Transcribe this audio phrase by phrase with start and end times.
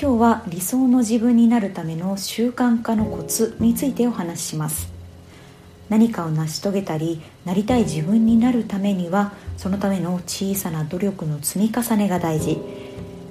[0.00, 4.92] 今日は理想の自分になるための習慣化のコツについてお話しします。
[5.88, 12.60] 何かを成し遂げたりなりたい自分になるためにはそのための小さな努力の積み重ねが大事、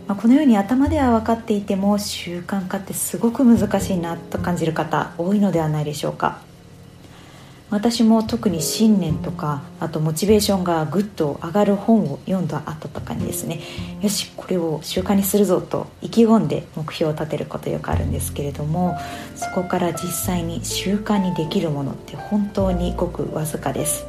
[0.08, 6.42] まあ、このように頭では分かっていても習慣化ってすごく難しいなと感じる方多いのではないでしょうか。
[7.70, 13.60] 私も特に信念とかあとモチベーションがぐっと上がる本を読んだ後とかにですね
[14.02, 18.98] よしこれを習慣にするぞと意気込んで目標を立てることよくあるんですけれども
[19.36, 24.06] そこから実際に習慣にできるものって本当にごくわずかです。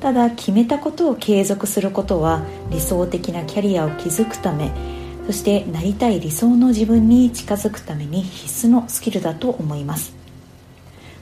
[0.00, 4.72] ただ決めたことを継続することは理想的なキャリアを築くため
[5.26, 10.19] そしてなりたい理想の自分に近づくために必須のスキルだと思います。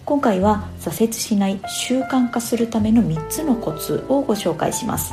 [0.09, 5.12] 今回は挫折しない習慣化するための3つのコツをご紹介します。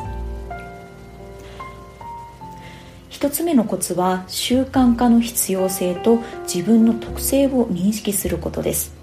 [3.09, 8.93] 1つ目のコツは習慣化の必要性と自分の特性を認識することです。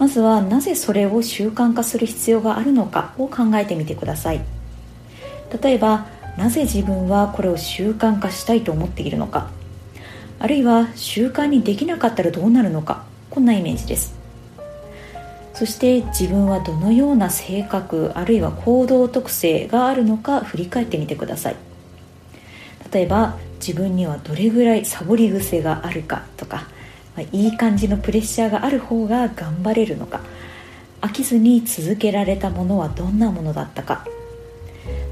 [0.00, 4.40] まずはなぜそれを習慣化する必要があるのかを考えてみてください。
[5.62, 9.50] 例えばなぜ自分はこれを習慣化したいと思っているのか。
[10.40, 13.04] あるいは習慣にできなかったらどうなるのか。
[13.30, 14.15] こんなイメージです。
[15.56, 21.56] そして自分はどのような性格あるいは行動特性があるのか振り返ってみてください。
[22.92, 26.68] 例えば自分にはどれぐらいサボり癖があるかとか、
[27.16, 30.20] まあ、いい感じのプレッシャーがある方が頑張れるのか
[31.00, 34.06] 飽きずに続けられたものはどんなものだったか。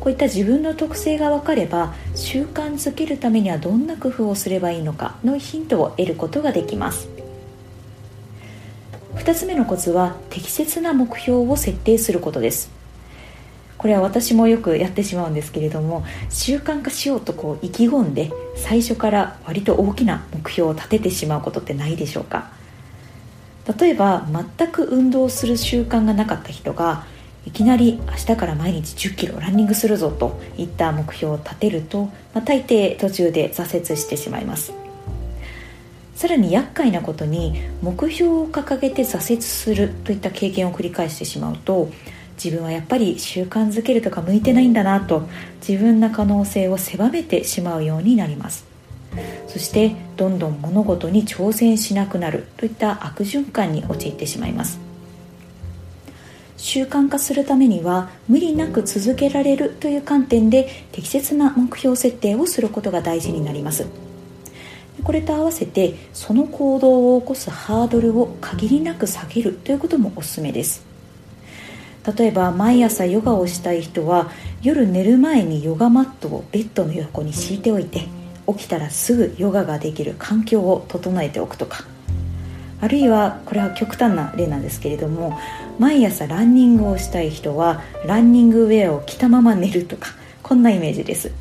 [0.00, 7.13] こういった自分の特性が分かれば習慣づけるためにはどんな工夫をすればいいのかのヒントを得ることができます。
[9.24, 12.70] 2つ目のコツは適切な目標を設定することです。
[13.78, 22.50] これは私もよくやってしまうんですけれども習慣化しようとこう意気込んで最初から割と大きな目標を立ててしまうことってないでしょうか。
[23.78, 27.06] 例えば全く運動する習慣がなかった人が
[27.46, 34.74] いきなり明日から毎日1 0キロランニングするぞといった目標を立てると、まあ、大抵途中で挫折してしまいます。
[36.14, 41.90] さらに厄介なことに目標を掲げて挫折するといった経験を繰り返してしまうと
[42.42, 45.28] 自分はやっぱり習慣づけるとか向いてないんだなと
[45.66, 48.64] 自分の可能性を狭めてしまうようになります。
[49.46, 54.80] そしてどんどん物事に挑戦しなくなるといった悪循環に陥ってしまいます。
[56.56, 64.03] 習慣化するためには無理なく続けられるという観点で適切な目標設定をすることが大事になります。
[65.04, 70.84] これと合わせてその行動を起こすハードルを限りなく下げるということもおすすめです。
[72.16, 74.30] 例えば毎朝ヨガをしたい人は
[74.62, 78.08] 夜寝る前にヨガマットをベッドの横に敷いておいて
[78.46, 81.84] 起きたらすぐヨガができる環境を整えておくとか。
[82.80, 85.38] あるいはこれは極端な例なんですけれども
[85.78, 90.10] 毎朝ランニングをしたい人はランニングウェアを着たまま寝るとか
[90.42, 91.32] こんなイメージです。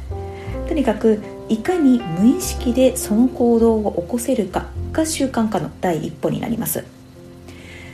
[0.69, 6.83] とにかくいかに無意識でその行動を起こせるかが習慣化の第一歩になります。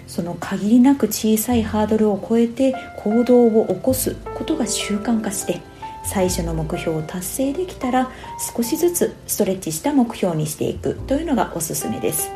[0.07, 5.61] その限りなく小さいハードルを超えて行動を起こすことが習慣化して
[6.03, 8.11] 最初の目標を達成できたら
[8.55, 12.31] 少しずつストレッチした目標にしていくというのがおすすめです。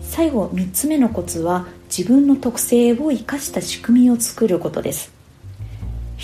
[0.00, 5.11] 最後3つ目のコツは自分の特性を生かした仕組みを作ることです。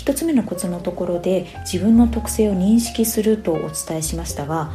[0.09, 4.71] 1つ目のコツのところで自分の特性を認識するとお伝えしましたが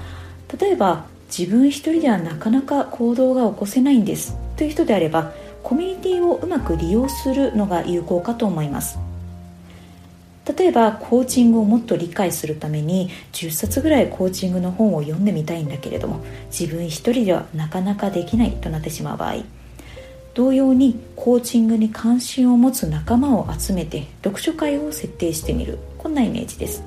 [0.61, 5.33] 例えば自分一人ではなかなか行動が起こせないんですという人であれば
[5.65, 8.99] コミュニティをうまく利用するのが有効かと思います。
[10.47, 19.37] 例えばコーチングをもっと理解するために10冊ぐらいコーチングの本を読んでみたいんだけれども自分一人ではなかなかできないとなってしまう場合。
[20.35, 25.79] 同様にコーチングに関心を持つ仲間を集めて読書会を設定してみる。
[25.97, 26.83] こんなイメージです。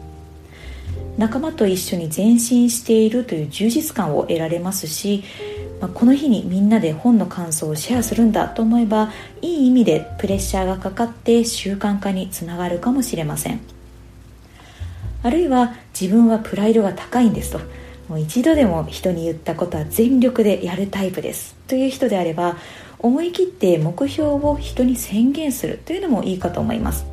[1.18, 5.24] 仲間と一緒に前進しているという充実感を得られますし、
[5.80, 9.12] まあ、この日にみんなで本の感想をシェアするんだと思えば
[9.42, 13.62] いい意味でプレッシャーがかかって習慣化につながるかもしれません。
[15.24, 17.60] あるいは自分はプライドが高いんですと。
[18.10, 21.56] もう一度でも人に言ったことは全力でやるタイプです。
[21.68, 22.58] という人であれば
[23.00, 27.06] 思い切って目標を人に宣言するというのもいいかと思います。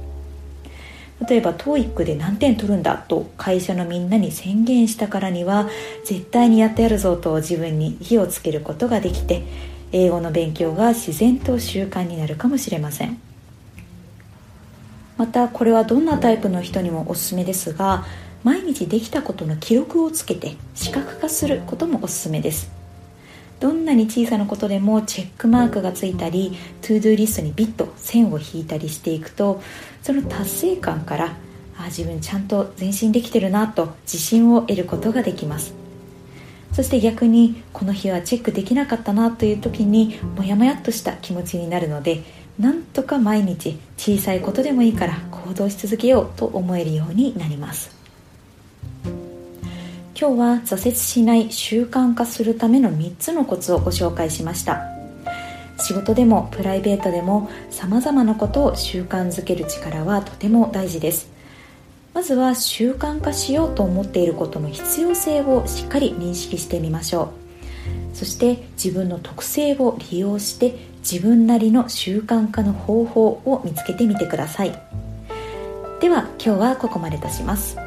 [1.28, 5.68] 例えば TOEIC で何点取るんだと会社のみんなに宣言したからには
[6.04, 9.44] 絶対にやってやるぞと自分に火をつけることができて
[9.92, 13.18] 英語の勉強が自然と習慣になるかもしれません。
[15.16, 18.04] またこれはどんなタイプの人にもおすすめですが
[18.42, 22.83] 毎日できたことの記録をつけて視覚化することもおすすめです。
[23.60, 29.62] どんなに小さなことでもチェックマークがついたりto-do list にビッと線を引いたりしていくと
[30.02, 31.36] その達成感から
[31.76, 35.74] あ自分ちゃんと前進できてるなと自信を得ることができます。
[36.72, 42.24] そして逆にこの日はチェックできなかったなという時にモヤモヤっとした気持ちになるので
[42.58, 48.03] なんとか毎日小さいことでもいいから行動し続けようと思えるようになります。
[50.16, 54.82] 今日は挫折しない習慣化するための3つのコツをご紹介しました。
[55.76, 61.28] 仕事でもプライベートでもさまざまなことを習慣づける力はとても大事です。
[62.14, 67.32] まずは習慣化しようと思っていることの必要性をしっかり認識してみましょ
[68.12, 68.16] う。
[68.16, 74.70] そして自分の特性を利用して自分なりの習慣化の方法を見つけてみてください。
[76.00, 77.83] では今日はここまでとします。